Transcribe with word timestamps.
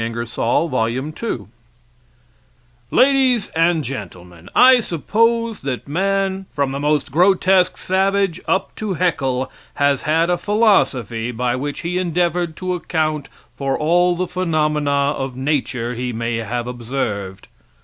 Ingersoll's 0.03 0.71
Lecture 0.73 0.79
on 0.83 0.89
Human 0.89 1.15
Rights 1.21 1.51
Ladies 2.89 3.47
and 3.49 3.83
Gentlemen: 3.83 4.49
I 4.55 4.79
suppose 4.79 5.61
that 5.61 5.87
man, 5.87 6.47
from 6.49 6.71
the 6.71 6.79
most 6.79 7.11
grotesque 7.11 7.77
savage 7.77 8.41
up 8.47 8.73
to 8.77 8.95
Heckle, 8.95 9.51
has 9.75 10.01
had 10.01 10.31
a 10.31 10.39
philosophy 10.39 11.29
by 11.29 11.55
which 11.55 11.81
he 11.81 11.99
endeavored 11.99 12.55
to 12.55 12.73
account 12.73 13.29
for 13.53 13.77
all 13.77 14.15
the 14.15 14.25
phenomena 14.25 14.89
of 15.15 15.37
nature 15.37 15.93
he 15.93 16.11
may 16.11 16.37
have 16.37 16.65
observed. 16.65 17.47